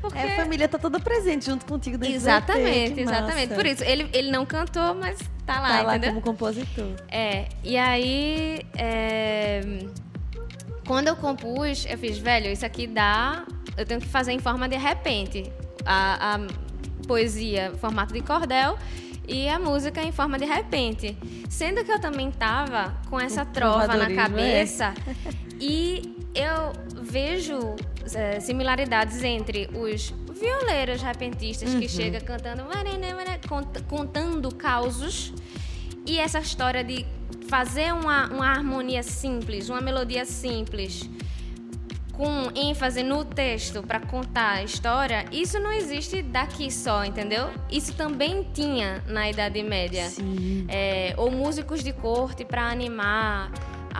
[0.00, 0.18] Porque...
[0.18, 3.54] É, a família tá toda presente junto contigo dentro Exatamente, exatamente.
[3.54, 6.10] Por isso, ele, ele não cantou, mas tá lá, Tá lá entendeu?
[6.14, 6.92] como compositor.
[7.08, 9.60] É, e aí, é,
[10.86, 13.44] quando eu compus, eu fiz, velho, isso aqui dá,
[13.76, 15.50] eu tenho que fazer em forma de repente.
[15.84, 16.40] A, a
[17.06, 18.78] poesia formato de cordel
[19.28, 21.16] e a música em forma de repente.
[21.48, 24.14] Sendo que eu também tava com essa trova na é.
[24.14, 24.94] cabeça
[25.60, 27.76] e eu vejo
[28.14, 31.80] é, similaridades entre os violeiros repentistas Uhum.
[31.80, 32.62] que chegam cantando,
[33.48, 35.32] cont- contando causos
[36.06, 37.04] e essa história de
[37.48, 41.08] fazer uma, uma harmonia simples, uma melodia simples,
[42.18, 47.48] com ênfase no texto para contar a história, isso não existe daqui só, entendeu?
[47.70, 50.08] Isso também tinha na Idade Média.
[50.08, 50.66] Sim.
[50.68, 53.52] É, ou músicos de corte para animar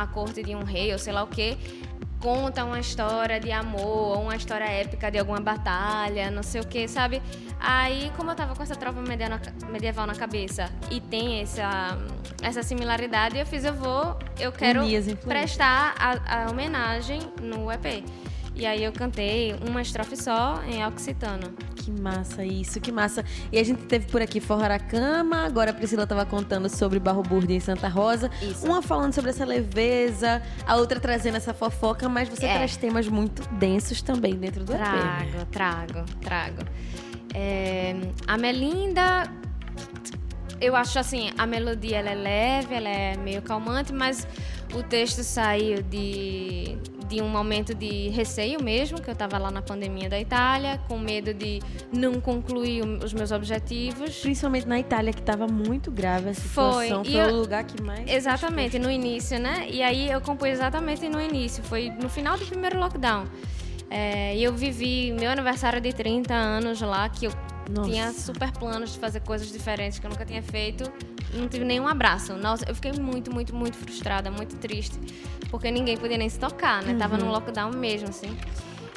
[0.02, 1.56] a corte de um rei, ou sei lá o quê.
[2.20, 6.66] Conta uma história de amor, ou uma história épica de alguma batalha, não sei o
[6.66, 7.22] quê, sabe?
[7.60, 9.00] Aí, como eu tava com essa tropa
[9.70, 11.96] medieval na cabeça e tem essa,
[12.42, 14.80] essa similaridade, eu fiz, eu vou, eu quero
[15.24, 18.04] prestar a, a homenagem no EP.
[18.56, 21.54] E aí eu cantei uma estrofe só em occitano.
[21.88, 23.24] Que massa isso, que massa.
[23.50, 26.98] E a gente teve por aqui Forrar a Cama, agora a Priscila estava contando sobre
[26.98, 28.30] Barro Burdi em Santa Rosa.
[28.42, 28.66] Isso.
[28.66, 32.54] Uma falando sobre essa leveza, a outra trazendo essa fofoca, mas você É.
[32.56, 34.78] traz temas muito densos também dentro do EP.
[34.78, 36.62] Trago, trago, trago.
[37.34, 37.96] É,
[38.26, 39.22] a Melinda,
[40.60, 44.28] eu acho assim, a melodia ela é leve, ela é meio calmante, mas
[44.74, 46.76] o texto saiu de,
[47.08, 50.98] de um momento de receio mesmo, que eu estava lá na pandemia da Itália, com
[50.98, 51.60] medo de
[51.92, 54.18] não concluir os meus objetivos.
[54.20, 57.04] Principalmente na Itália, que estava muito grave a situação.
[57.04, 58.08] Foi, foi eu, o lugar que mais...
[58.08, 59.66] Exatamente, no início, né?
[59.70, 63.24] E aí eu compus exatamente no início, foi no final do primeiro lockdown.
[63.90, 67.32] É, e eu vivi meu aniversário de 30 anos lá, que eu
[67.68, 67.90] Nossa.
[67.90, 70.90] tinha super planos de fazer coisas diferentes que eu nunca tinha feito.
[71.34, 72.34] Não tive nenhum abraço.
[72.34, 74.98] Nossa, eu fiquei muito, muito, muito frustrada, muito triste.
[75.50, 76.92] Porque ninguém podia nem se tocar, né?
[76.92, 76.98] Uhum.
[76.98, 78.36] Tava no lockdown mesmo, assim.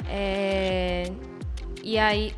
[0.08, 1.10] É...
[1.82, 2.32] E aí,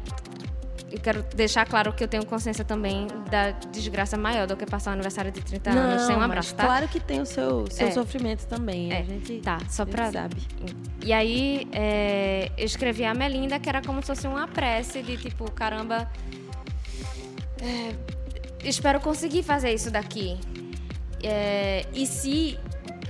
[0.95, 4.91] eu quero deixar claro que eu tenho consciência também da desgraça maior do que passar
[4.91, 6.65] o aniversário de 30 Não, anos sem um abraço, tá?
[6.65, 7.91] Claro que tem o seu, seu é.
[7.91, 8.93] sofrimento também.
[8.93, 9.01] É.
[9.01, 10.13] A gente tá, só pra.
[10.13, 10.37] Sabe.
[11.05, 15.17] E aí, é, eu escrevi a Melinda, que era como se fosse uma prece de
[15.17, 16.09] tipo, caramba.
[17.61, 17.95] É,
[18.63, 20.39] espero conseguir fazer isso daqui.
[21.25, 22.57] É, e se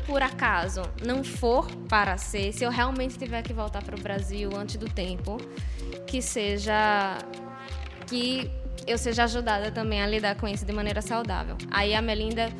[0.07, 4.51] por acaso não for para ser, se eu realmente tiver que voltar para o Brasil
[4.57, 5.37] antes do tempo,
[6.07, 7.19] que seja
[8.07, 8.51] que
[8.87, 11.57] eu seja ajudada também a lidar com isso de maneira saudável.
[11.71, 12.51] Aí a Melinda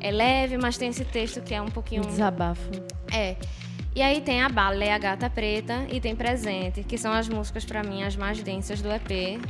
[0.00, 2.02] é leve, mas tem esse texto que é um pouquinho.
[2.02, 2.70] Desabafo.
[3.12, 3.36] É.
[3.94, 7.28] E aí tem a Bala, é a Gata Preta e tem Presente, que são as
[7.28, 9.40] músicas para mim as mais densas do EP.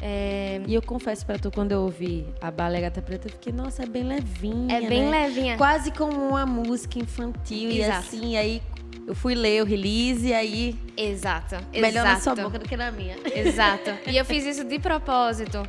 [0.00, 0.60] É...
[0.66, 3.32] E eu confesso para tu, quando eu ouvi a Bala e a Gata Preta, eu
[3.32, 4.76] fiquei, nossa, é bem levinha.
[4.76, 5.26] É bem né?
[5.26, 5.56] levinha.
[5.56, 7.70] Quase como uma música infantil.
[7.70, 8.14] Exato.
[8.14, 8.62] E assim, aí
[9.06, 10.78] eu fui ler o release e aí.
[10.96, 11.56] Exato.
[11.72, 12.08] Melhor exato.
[12.08, 13.16] na sua boca do que na minha.
[13.34, 13.90] Exato.
[14.06, 15.62] E eu fiz isso de propósito.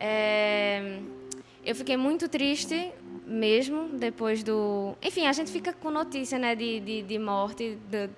[0.00, 0.98] É...
[1.64, 2.92] Eu fiquei muito triste
[3.26, 4.94] mesmo depois do.
[5.02, 8.08] Enfim, a gente fica com notícia né, de, de, de morte de,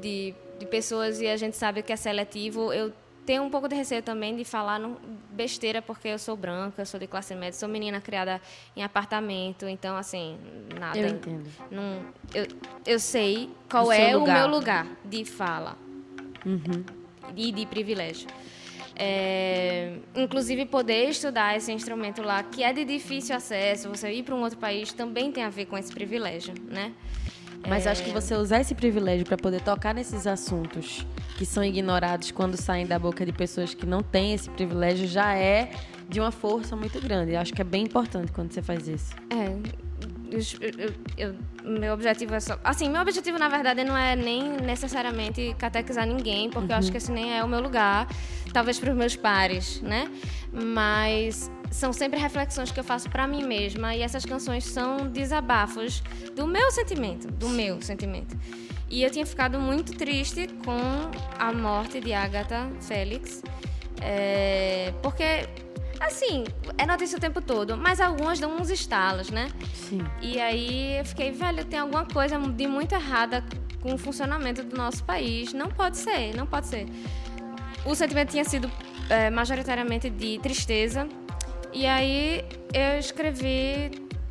[0.00, 2.72] de, de pessoas e a gente sabe que é seletivo.
[2.72, 2.92] Eu
[3.26, 4.80] tenho um pouco de receio também de falar
[5.30, 8.40] besteira, porque eu sou branca, sou de classe média, sou menina criada
[8.76, 10.38] em apartamento, então, assim,
[10.78, 10.98] nada.
[10.98, 11.48] Eu entendo.
[11.70, 12.02] Não,
[12.34, 12.46] eu,
[12.86, 15.76] eu sei qual o é o meu lugar de fala
[16.44, 16.84] uhum.
[17.36, 18.28] e de privilégio.
[19.02, 24.34] É, inclusive, poder estudar esse instrumento lá, que é de difícil acesso, você ir para
[24.34, 26.92] um outro país, também tem a ver com esse privilégio, né?
[27.68, 27.90] Mas é...
[27.90, 32.56] acho que você usar esse privilégio para poder tocar nesses assuntos que são ignorados quando
[32.56, 35.70] saem da boca de pessoas que não têm esse privilégio já é
[36.08, 37.32] de uma força muito grande.
[37.32, 39.14] Eu acho que é bem importante quando você faz isso.
[39.30, 39.56] É.
[40.30, 40.40] Eu,
[40.78, 42.58] eu, eu, meu objetivo é só.
[42.62, 46.72] Assim, meu objetivo, na verdade, não é nem necessariamente catequizar ninguém, porque uhum.
[46.72, 46.92] eu acho uhum.
[46.92, 48.06] que esse nem é o meu lugar.
[48.52, 50.10] Talvez para os meus pares, né?
[50.52, 56.02] Mas são sempre reflexões que eu faço para mim mesma e essas canções são desabafos
[56.34, 58.36] do meu sentimento, do meu sentimento.
[58.88, 60.80] E eu tinha ficado muito triste com
[61.38, 63.40] a morte de Agatha Félix,
[64.02, 65.46] é, porque
[66.00, 66.44] assim
[66.76, 69.48] é notícia o tempo todo, mas algumas dão uns estalos, né?
[69.72, 70.00] Sim.
[70.20, 73.44] E aí eu fiquei velho, tem alguma coisa de muito errada
[73.80, 75.52] com o funcionamento do nosso país.
[75.52, 76.86] Não pode ser, não pode ser.
[77.84, 78.68] O sentimento tinha sido
[79.08, 81.08] é, majoritariamente de tristeza
[81.72, 83.90] e aí eu escrevi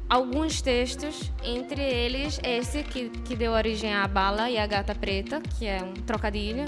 [0.10, 5.42] alguns textos, entre eles esse que, que deu origem à Bala e à Gata Preta,
[5.58, 6.66] que é um trocadilho.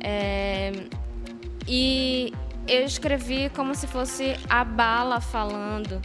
[0.00, 0.72] É,
[1.68, 2.32] e
[2.66, 6.02] eu escrevi como se fosse a Bala falando.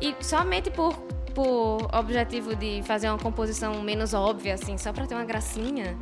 [0.00, 0.94] E somente por,
[1.34, 5.96] por objetivo de fazer uma composição menos óbvia, assim, só para ter uma gracinha,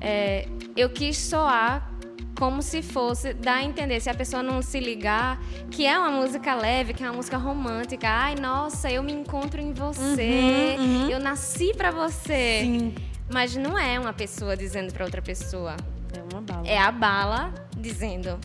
[0.00, 1.87] é, eu quis soar
[2.38, 6.12] como se fosse dar a entender, se a pessoa não se ligar, que é uma
[6.12, 8.08] música leve, que é uma música romântica.
[8.08, 11.10] Ai, nossa, eu me encontro em você, uhum, uhum.
[11.10, 12.60] eu nasci para você.
[12.62, 12.94] Sim.
[13.28, 15.76] Mas não é uma pessoa dizendo para outra pessoa.
[16.16, 16.66] É uma bala.
[16.66, 18.38] É a bala dizendo.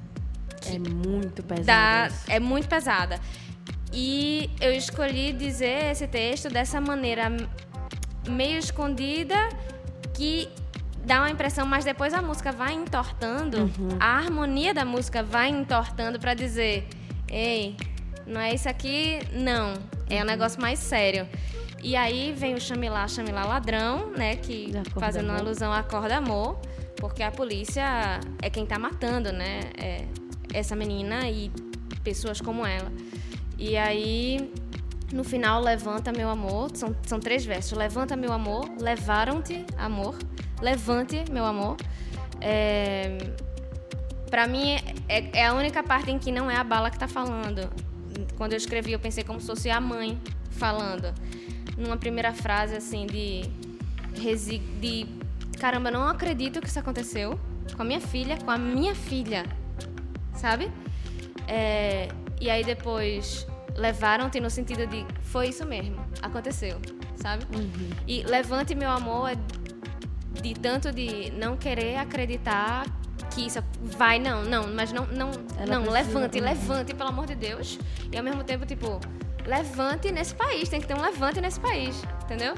[0.65, 2.13] É muito pesada.
[2.27, 3.19] é muito pesada.
[3.93, 7.31] E eu escolhi dizer esse texto dessa maneira
[8.27, 9.37] meio escondida
[10.15, 10.49] que
[11.05, 13.97] dá uma impressão, mas depois a música vai entortando, uhum.
[13.99, 16.87] a harmonia da música vai entortando para dizer:
[17.29, 17.75] ei,
[18.25, 19.73] não é isso aqui, não.
[20.09, 20.25] É um uhum.
[20.25, 21.27] negócio mais sério.
[21.81, 24.37] E aí vem o Chamilá, Chamilá Ladrão, né?
[24.37, 26.57] Que fazendo uma alusão à Corda Amor,
[26.95, 29.59] porque a polícia é quem tá matando, né?
[29.77, 30.05] É
[30.53, 31.51] essa menina e
[32.03, 32.91] pessoas como ela.
[33.57, 34.53] E aí,
[35.11, 40.15] no final, levanta meu amor, são, são três versos: levanta meu amor, levaram-te, amor,
[40.63, 41.75] Levante, meu amor.
[42.39, 43.17] É,
[44.29, 44.75] para mim,
[45.09, 47.69] é, é, a única parte em que não é a bala que tá falando.
[48.37, 50.17] Quando eu escrevi, eu pensei como se fosse a mãe
[50.51, 51.13] falando.
[51.77, 53.41] Numa primeira frase, assim, de.
[54.79, 55.05] de
[55.59, 57.37] caramba, não acredito que isso aconteceu
[57.75, 59.45] com a minha filha, com a minha filha.
[60.33, 60.71] sabe?
[61.45, 62.07] É,
[62.39, 63.45] e aí depois
[63.75, 66.79] levaram-te no sentido de foi isso mesmo, aconteceu,
[67.17, 67.45] sabe?
[67.53, 67.89] Uhum.
[68.07, 69.35] E levante meu amor é
[70.41, 72.85] de tanto de não querer acreditar
[73.33, 77.35] que isso vai não, não, mas não, não, Ela não, levante, levante pelo amor de
[77.35, 77.79] Deus.
[78.11, 78.99] E ao mesmo tempo tipo
[79.45, 82.55] levante nesse país, tem que ter um levante nesse país, entendeu?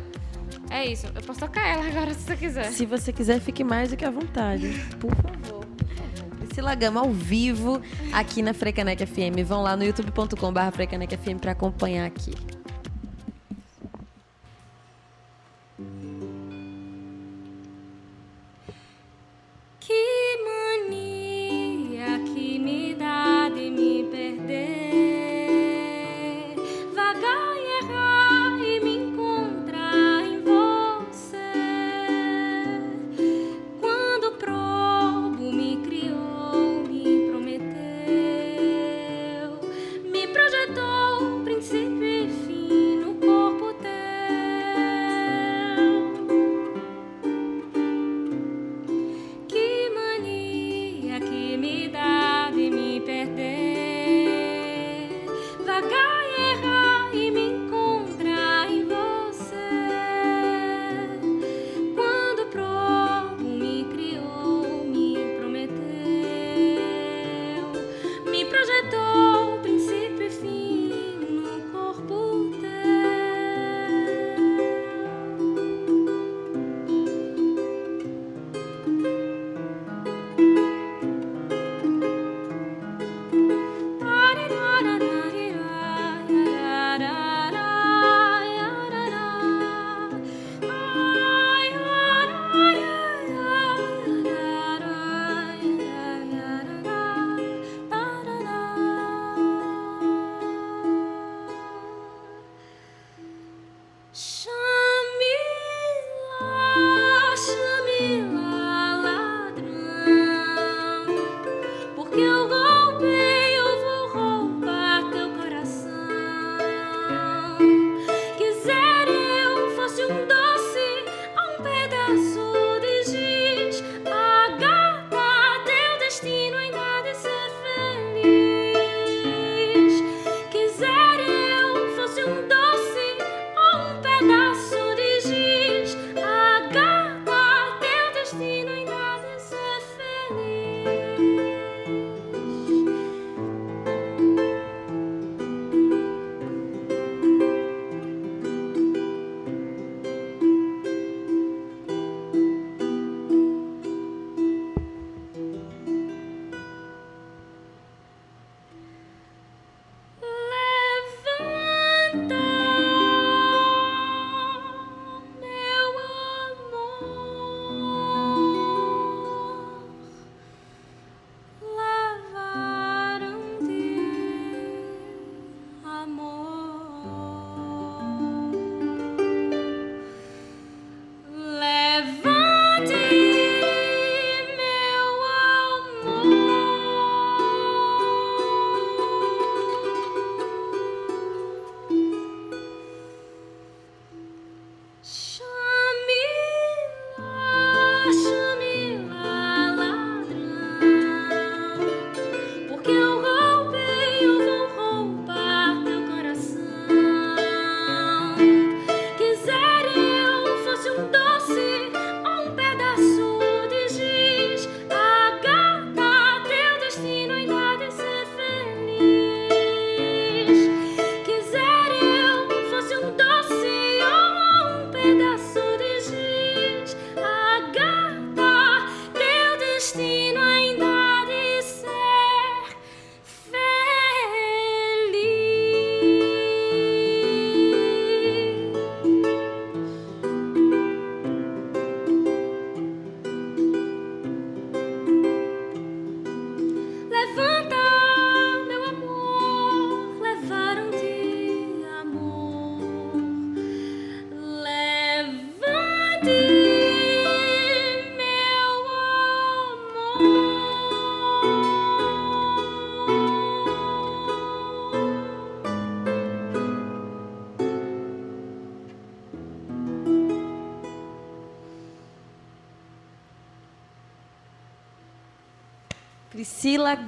[0.69, 1.07] É isso.
[1.13, 2.71] Eu posso tocar ela agora se você quiser.
[2.71, 4.69] Se você quiser, fique mais do que à vontade.
[4.99, 5.65] Por favor.
[6.39, 7.81] Priscila Gama ao vivo
[8.13, 9.45] aqui na Frecanec FM.
[9.45, 12.33] Vão lá no youtube.com.br Frecanec FM para acompanhar aqui.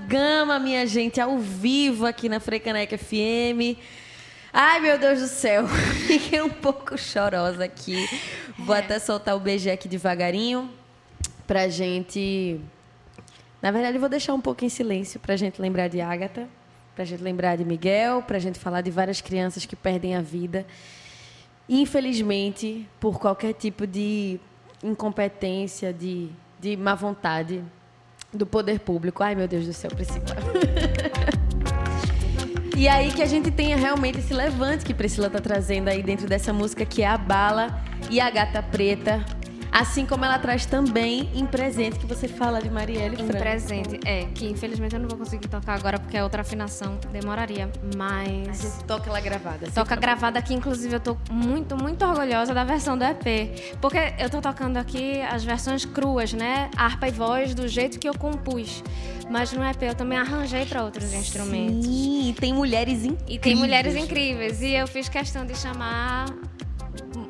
[0.07, 3.77] Gama, minha gente, ao vivo aqui na Frecaneca FM.
[4.53, 5.67] Ai, meu Deus do céu.
[6.07, 8.07] Fiquei um pouco chorosa aqui.
[8.57, 8.79] Vou é.
[8.79, 10.71] até soltar o beijo aqui devagarinho
[11.45, 12.57] pra gente.
[13.61, 16.47] Na verdade, vou deixar um pouco em silêncio pra gente lembrar de Ágata,
[16.95, 20.65] pra gente lembrar de Miguel, pra gente falar de várias crianças que perdem a vida.
[21.67, 24.39] Infelizmente, por qualquer tipo de
[24.81, 27.61] incompetência, de, de má vontade
[28.33, 29.23] do poder público.
[29.23, 30.25] Ai, meu Deus do céu, Priscila.
[32.75, 36.27] e aí que a gente tenha realmente esse levante que Priscila está trazendo aí dentro
[36.27, 39.36] dessa música, que é a Bala e a Gata Preta.
[39.77, 43.35] Assim como ela traz também em presente, que você fala de Marielle Franco.
[43.35, 46.97] Em presente, é, que infelizmente eu não vou conseguir tocar agora porque é outra afinação,
[47.11, 48.65] demoraria, mas...
[48.65, 49.69] A gente toca ela gravada.
[49.69, 54.31] Toca gravada aqui, inclusive eu tô muito, muito orgulhosa da versão do EP, porque eu
[54.31, 58.83] tô tocando aqui as versões cruas, né, harpa e voz do jeito que eu compus.
[59.29, 61.85] Mas no EP eu também arranjei para outros Sim, instrumentos.
[61.85, 63.29] Sim, tem mulheres incríveis.
[63.29, 64.59] E tem mulheres incríveis.
[64.59, 66.25] E eu fiz questão de chamar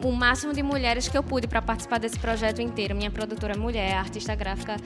[0.03, 2.95] o máximo de mulheres que eu pude para participar desse projeto inteiro.
[2.95, 4.77] Minha produtora é mulher, a artista gráfica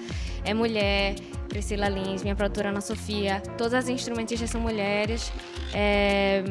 [0.43, 1.15] é mulher,
[1.49, 5.31] Priscila Lins, minha produtora Ana Sofia, todas as instrumentistas são mulheres.
[5.73, 6.43] É...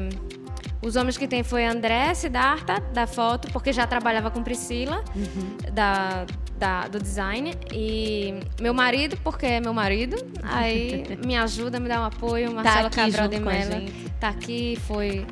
[0.83, 5.57] Os homens que tem foi André Siddhartha, da foto, porque já trabalhava com Priscila, uhum.
[5.73, 6.25] da,
[6.59, 7.53] da, do design.
[7.71, 10.17] E meu marido, porque é meu marido.
[10.43, 12.55] Aí me ajuda, me dá um apoio.
[12.55, 13.93] Marcelo tá Cabral de Mello.
[14.19, 15.27] Tá aqui, foi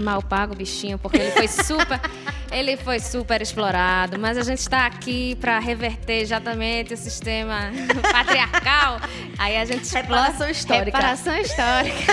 [0.00, 2.00] mal pago o bichinho, porque ele foi super,
[2.50, 7.70] ele foi super explorado, mas a gente está aqui para reverter exatamente o sistema
[8.10, 9.00] patriarcal.
[9.38, 10.98] Aí a gente explora reparação histórica.
[10.98, 12.12] Reparação histórica.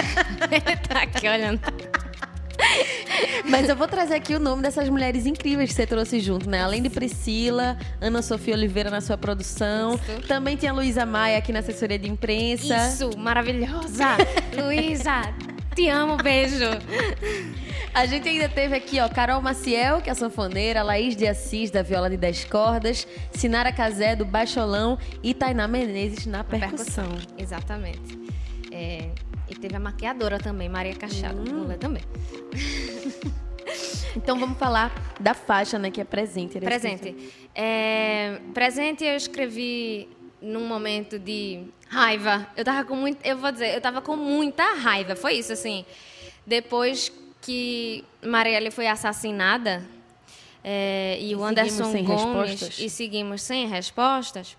[0.52, 1.62] ele tá aqui olhando.
[3.50, 6.64] Mas eu vou trazer aqui o nome dessas mulheres incríveis que você trouxe junto, né?
[6.64, 9.96] Além de Priscila, Ana Sofia Oliveira na sua produção.
[9.96, 10.28] Isso.
[10.28, 12.76] Também tinha a Luísa Maia aqui na assessoria de imprensa.
[12.88, 14.18] Isso, maravilhosa!
[14.56, 15.34] Luísa,
[15.76, 16.66] te amo, beijo!
[17.96, 21.72] A gente ainda teve aqui, ó, Carol Maciel, que é a sanfoneira, Laís de Assis,
[21.72, 27.08] da viola de 10 cordas, Sinara Casé, do baixolão e Tainá Menezes na percussão.
[27.08, 27.38] percussão.
[27.38, 28.20] Exatamente.
[28.70, 29.12] É,
[29.50, 31.62] e teve a maquiadora também, Maria Cachado, hum.
[31.62, 32.04] mulher também.
[34.16, 36.58] Então vamos falar da faixa, né, que é presente.
[36.58, 37.34] Presente.
[37.54, 40.08] É, presente eu escrevi
[40.42, 42.48] num momento de raiva.
[42.56, 45.18] Eu tava com muito, eu vou dizer, eu tava com muita raiva.
[45.18, 45.86] Foi isso assim.
[46.48, 47.12] Depois
[47.46, 49.84] que Marielle foi assassinada
[50.64, 52.80] é, e, e o Anderson Gomes respostas.
[52.80, 54.58] e seguimos sem respostas.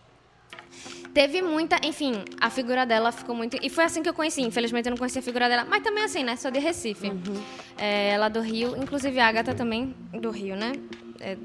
[1.13, 3.57] Teve muita, enfim, a figura dela ficou muito.
[3.61, 4.43] E foi assim que eu conheci.
[4.43, 6.37] Infelizmente eu não conhecia a figura dela, mas também assim, né?
[6.37, 7.09] Sou de Recife.
[7.09, 7.43] Uhum.
[7.77, 10.73] É, ela do Rio, inclusive a Agatha também do Rio, né?
[11.19, 11.37] É,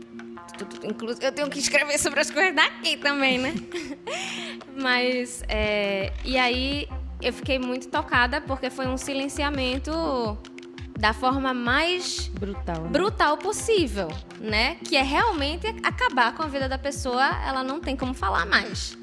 [1.21, 3.53] eu tenho que escrever sobre as coisas daqui também, né?
[4.75, 5.41] mas.
[5.47, 6.87] É, e aí
[7.21, 10.37] eu fiquei muito tocada porque foi um silenciamento
[11.01, 12.89] da forma mais brutal, né?
[12.89, 14.07] brutal possível,
[14.39, 14.75] né?
[14.87, 18.95] Que é realmente acabar com a vida da pessoa, ela não tem como falar mais.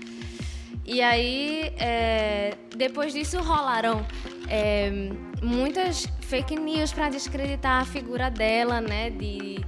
[0.86, 4.07] E aí, é, depois disso, rolaram
[4.49, 5.11] é,
[5.42, 9.11] muitas fake news para descreditar a figura dela, né?
[9.11, 9.59] De,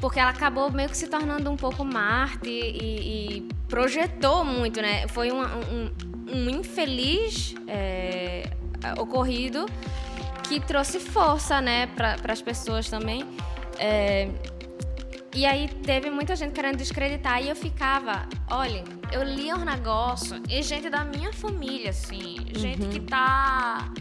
[0.00, 5.06] porque ela acabou meio que se tornando um pouco Marte e, e projetou muito, né?
[5.08, 5.90] Foi um, um,
[6.32, 8.44] um infeliz é,
[8.98, 9.66] ocorrido
[10.48, 13.24] que trouxe força, né, para as pessoas também.
[13.78, 14.28] É,
[15.34, 18.82] e aí teve muita gente querendo descreditar e eu ficava, olha,
[19.12, 22.90] eu li os negócios e gente da minha família, assim, gente uhum.
[22.90, 23.92] que tá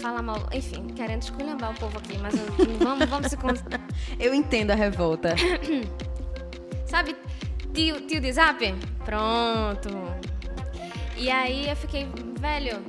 [0.00, 3.36] fala mal, enfim, querendo esculhambar o povo aqui, mas eu, vamos, vamos se
[4.20, 5.34] Eu entendo a revolta.
[6.86, 7.16] Sabe,
[7.72, 8.74] tio, tio de zap?
[9.04, 9.88] Pronto.
[11.16, 12.06] E aí eu fiquei,
[12.38, 12.84] velho,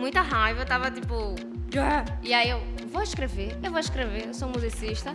[0.00, 1.36] muita raiva, eu tava tipo.
[2.22, 5.14] E aí eu vou escrever, eu vou escrever, eu sou musicista.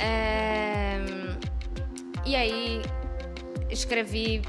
[0.00, 0.98] É...
[2.24, 2.80] E aí
[3.68, 4.42] escrevi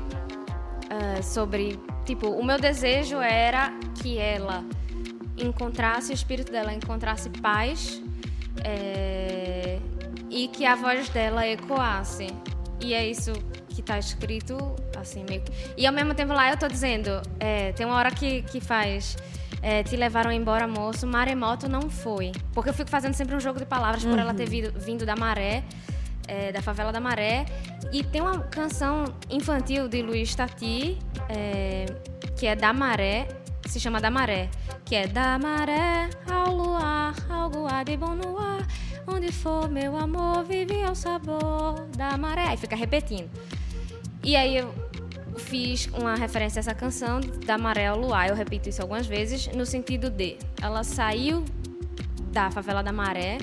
[0.85, 1.77] uh, sobre.
[2.05, 4.63] Tipo, o meu desejo era que ela
[5.37, 8.01] encontrasse, o espírito dela encontrasse paz
[8.63, 9.77] é...
[10.29, 12.27] e que a voz dela ecoasse.
[12.79, 13.33] E é isso
[13.67, 15.51] que está escrito, assim, meio que...
[15.75, 19.17] E ao mesmo tempo lá eu estou dizendo, é, tem uma hora que, que faz
[19.61, 21.05] é, te levaram embora, moço.
[21.07, 22.31] Maremoto não foi.
[22.53, 24.11] Porque eu fico fazendo sempre um jogo de palavras uhum.
[24.11, 24.49] por ela ter uhum.
[24.49, 25.63] vindo, vindo da Maré,
[26.27, 27.45] é, da favela da Maré.
[27.91, 30.97] E tem uma canção infantil de Luiz Tati,
[31.29, 31.85] é,
[32.35, 33.27] que é Da Maré,
[33.65, 34.49] se chama Da Maré.
[34.85, 38.65] Que é Da Maré ao luar, algo há de bom no ar.
[39.07, 42.49] Onde for meu amor, vive ao sabor da maré.
[42.49, 43.29] Aí fica repetindo.
[44.21, 44.73] E aí eu
[45.37, 48.29] fiz uma referência a essa canção da Maré ao Luar.
[48.29, 51.43] Eu repito isso algumas vezes, no sentido de ela saiu
[52.31, 53.37] da favela da Maré,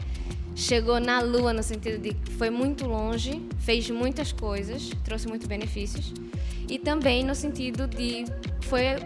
[0.55, 5.47] chegou na Lua, no sentido de que foi muito longe, fez muitas coisas, trouxe muitos
[5.49, 6.13] benefícios,
[6.69, 8.25] e também no sentido de
[8.63, 8.97] foi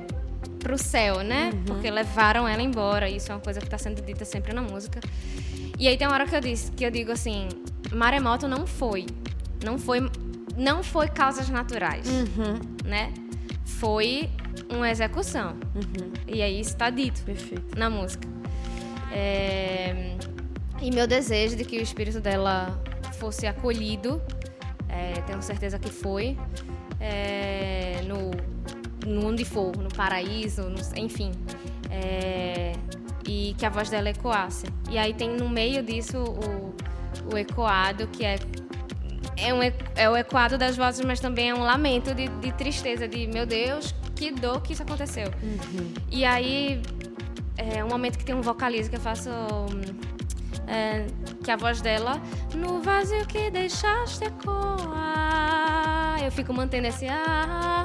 [0.58, 1.50] pro céu, né?
[1.52, 1.64] Uhum.
[1.64, 3.08] Porque levaram ela embora.
[3.08, 5.00] Isso é uma coisa que está sendo dita sempre na música.
[5.78, 7.48] E aí tem uma hora que eu disse, que eu digo assim,
[7.92, 9.06] maremoto não foi,
[9.64, 10.00] não foi,
[10.58, 12.58] não foi causas naturais, uhum.
[12.84, 13.14] né?
[13.64, 14.28] Foi
[14.68, 15.56] uma execução.
[15.74, 16.12] Uhum.
[16.26, 17.78] E aí está dito Perfeito.
[17.78, 18.28] na música.
[19.12, 20.16] É...
[20.82, 22.78] E meu desejo de que o espírito dela
[23.18, 24.20] fosse acolhido,
[24.88, 26.36] é, tenho certeza que foi,
[27.00, 28.30] é, no
[29.06, 31.32] no onde for, no paraíso, no, enfim.
[31.90, 32.72] É,
[33.26, 34.66] e que a voz dela ecoasse.
[34.90, 36.74] E aí tem no meio disso o,
[37.32, 38.38] o ecoado, que é
[39.40, 39.60] é, um,
[39.96, 43.46] é o ecoado das vozes, mas também é um lamento de, de tristeza, de meu
[43.46, 45.28] Deus, que dor que isso aconteceu.
[45.42, 45.92] Uhum.
[46.10, 46.82] E aí
[47.56, 49.30] é um momento que tem um vocalizo que eu faço.
[50.66, 51.06] É,
[51.42, 52.20] que a voz dela,
[52.54, 56.18] no vazio que deixaste ecoar.
[56.22, 57.06] Eu fico mantendo esse.
[57.08, 57.77] Ah,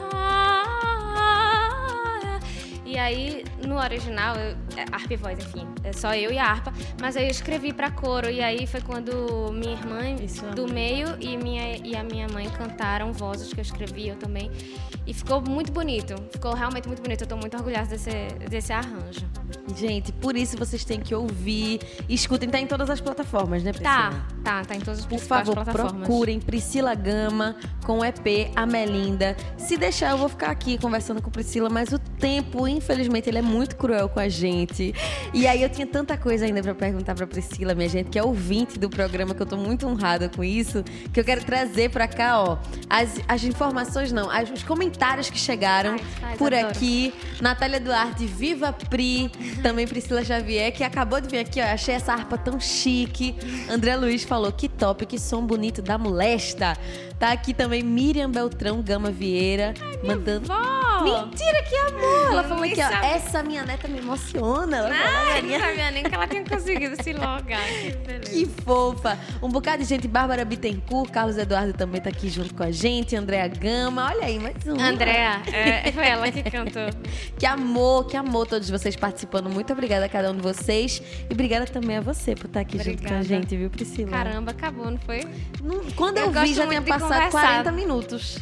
[2.94, 6.46] e aí, no original, eu, é, harpa e voz, enfim, é só eu e a
[6.46, 6.72] harpa.
[7.02, 8.30] Mas aí eu escrevi para coro.
[8.30, 10.46] E aí foi quando minha irmã Isso.
[10.52, 14.52] do meio e, minha, e a minha mãe cantaram vozes que eu escrevi, eu também.
[15.08, 16.14] E ficou muito bonito.
[16.32, 17.22] Ficou realmente muito bonito.
[17.22, 19.28] Eu tô muito orgulhosa desse, desse arranjo.
[19.76, 21.80] Gente, por isso vocês têm que ouvir.
[22.08, 23.94] Escutem, tá em todas as plataformas, né, Priscila?
[23.94, 26.08] Tá, tá, tá em todas as Por favor, plataformas.
[26.08, 27.56] procurem Priscila Gama
[27.86, 29.36] com o EP Amelinda.
[29.58, 33.42] Se deixar, eu vou ficar aqui conversando com Priscila, mas o tempo, infelizmente, ele é
[33.42, 34.94] muito cruel com a gente.
[35.34, 38.24] E aí eu tinha tanta coisa ainda para perguntar pra Priscila, minha gente, que é
[38.24, 42.08] ouvinte do programa, que eu tô muito honrada com isso, que eu quero trazer pra
[42.08, 42.58] cá, ó,
[42.90, 46.70] as, as informações, não, as, os comentários que chegaram ai, ai, por adoro.
[46.70, 47.14] aqui.
[47.42, 49.32] Natália Duarte, Viva Pri,
[49.64, 53.34] também Priscila Xavier, que acabou de vir aqui, ó, achei essa harpa tão chique.
[53.70, 56.78] André Luiz falou, que top, que som bonito da molesta.
[57.18, 60.48] Tá aqui também Miriam Beltrão Gama Vieira, Ai, mandando.
[60.48, 60.83] Vó.
[61.04, 62.32] Mentira, que amor!
[62.32, 64.78] Ela falou aqui, ó, essa minha neta me emociona.
[64.78, 67.62] Ela Ai, não sabia nem que ela tinha conseguido se logar.
[67.68, 69.18] Que, que fofa.
[69.42, 73.16] Um bocado de gente, Bárbara Bittencourt, Carlos Eduardo também tá aqui junto com a gente,
[73.16, 74.80] Andréa Gama, olha aí, mais um.
[74.80, 76.90] Andréa, é, foi ela que cantou.
[77.38, 79.50] que amor, que amor todos vocês participando.
[79.50, 81.02] Muito obrigada a cada um de vocês.
[81.30, 83.02] E obrigada também a você por estar aqui obrigada.
[83.02, 84.12] junto com a gente, viu, Priscila?
[84.12, 85.22] Caramba, acabou, não foi?
[85.62, 88.38] Não, quando eu, eu vi, já tinha passado passado 40 minutos.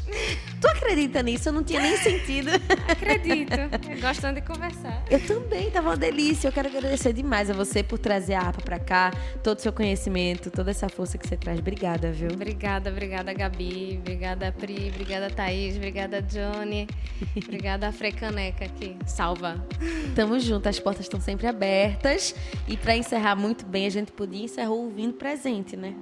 [0.60, 1.50] Tu acredita nisso?
[1.50, 2.51] Eu não tinha nem sentido.
[2.88, 3.56] Acredito.
[4.02, 5.04] Gostando de conversar.
[5.10, 6.48] Eu também, tava uma delícia.
[6.48, 9.12] Eu quero agradecer demais a você por trazer a APA pra cá,
[9.44, 11.60] todo o seu conhecimento, toda essa força que você traz.
[11.60, 12.30] Obrigada, viu?
[12.32, 13.98] Obrigada, obrigada, Gabi.
[14.00, 14.92] Obrigada, Pri.
[14.94, 15.76] Obrigada, Thaís.
[15.76, 16.88] Obrigada, Johnny.
[17.36, 19.66] Obrigada, a Frecaneca que salva.
[20.16, 22.36] Tamo junto, as portas estão sempre abertas.
[22.68, 25.94] E para encerrar muito bem, a gente podia encerrar ouvindo presente, né?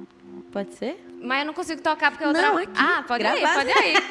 [0.51, 1.03] Pode ser?
[1.21, 2.71] Mas eu não consigo tocar porque eu não, tra...
[2.75, 4.03] Ah, pode ir, pode ir.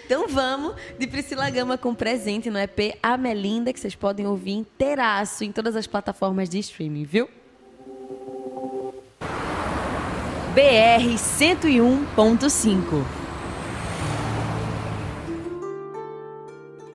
[0.04, 5.44] então vamos de Priscila Gama com presente no EP Amelinda, que vocês podem ouvir inteiraço
[5.44, 7.28] em todas as plataformas de streaming, viu?
[10.54, 13.23] BR 101.5